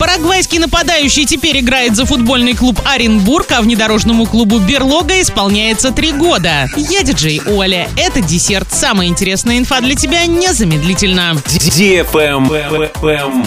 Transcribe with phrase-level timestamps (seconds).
[0.00, 6.68] Парагвайский нападающий теперь играет за футбольный клуб Оренбург, а внедорожному клубу Берлога исполняется три года.
[6.76, 7.88] Я диджей Оля.
[7.96, 8.72] Это десерт.
[8.72, 11.34] Самая интересная инфа для тебя незамедлительно.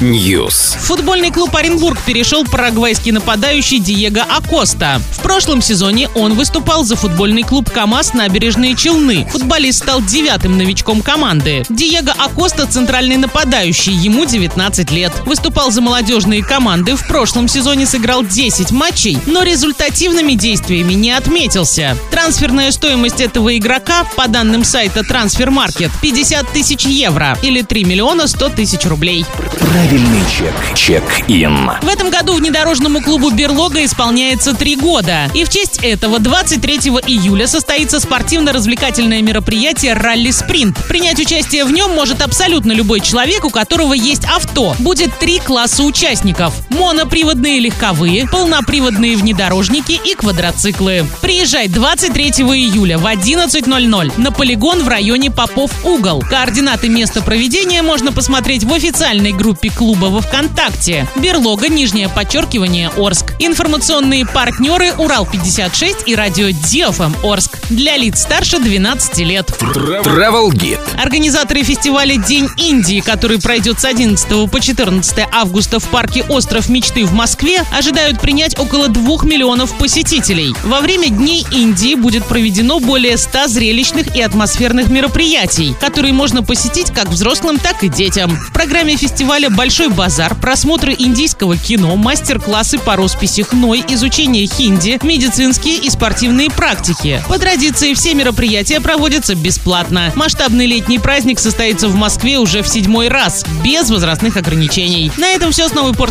[0.01, 0.77] News.
[0.77, 5.01] В футбольный клуб Оренбург перешел парагвайский нападающий Диего Акоста.
[5.11, 9.25] В прошлом сезоне он выступал за футбольный клуб КАМАЗ «Набережные Челны».
[9.31, 11.63] Футболист стал девятым новичком команды.
[11.69, 15.13] Диего Акоста– центральный нападающий, ему 19 лет.
[15.25, 21.97] Выступал за молодежные команды, в прошлом сезоне сыграл 10 матчей, но результативными действиями не отметился.
[22.09, 28.49] Трансферная стоимость этого игрока, по данным сайта Трансфермаркет, 50 тысяч евро или 3 миллиона 100
[28.49, 29.25] тысяч рублей.
[29.59, 30.53] Правильный чек.
[30.75, 31.71] Чек-ин.
[31.81, 35.29] В этом году внедорожному клубу «Берлога» исполняется три года.
[35.33, 36.77] И в честь этого 23
[37.07, 40.77] июля состоится спортивно-развлекательное мероприятие «Ралли Спринт».
[40.87, 44.75] Принять участие в нем может абсолютно любой человек, у которого есть авто.
[44.79, 46.30] Будет три класса участников.
[46.69, 51.05] Моноприводные легковые, полноприводные внедорожники и квадроциклы.
[51.21, 56.21] Приезжай 23 июля в 11.00 на полигон в районе Попов-Угол.
[56.21, 61.07] Координаты места проведения можно посмотреть в официальной группе клуба во ВКонтакте.
[61.15, 63.33] Берлога, нижнее подчеркивание, Орск.
[63.39, 67.59] Информационные партнеры Урал-56 и радио Диофм Орск.
[67.69, 69.49] Для лиц старше 12 лет.
[69.49, 70.79] Travel Guide.
[71.01, 77.05] Организаторы фестиваля «День Индии», который пройдет с 11 по 14 августа в парке «Остров мечты»
[77.05, 80.53] в Москве, ожидают принять около 2 миллионов посетителей.
[80.63, 86.91] Во время Дней Индии будет проведено более 100 зрелищных и атмосферных мероприятий, которые можно посетить
[86.91, 88.29] как взрослым, так и детям.
[88.31, 95.77] В программе фестиваля «Большой базар», просмотры индийского кино, мастер-классы по росписи хной, изучение хинди, медицинские
[95.77, 97.21] и спортивные практики.
[97.27, 100.11] По традиции все мероприятия проводятся бесплатно.
[100.15, 105.11] Масштабный летний праздник состоится в Москве уже в седьмой раз, без возрастных ограничений.
[105.17, 106.10] На этом все с новой порцией